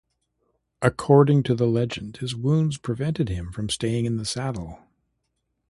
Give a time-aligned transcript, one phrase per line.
[0.81, 4.79] According to the legend, his wounds prevented him from staying in the saddle.